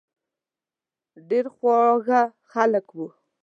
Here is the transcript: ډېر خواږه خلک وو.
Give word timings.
ډېر 1.29 1.45
خواږه 1.55 2.21
خلک 2.51 2.87
وو. 2.97 3.07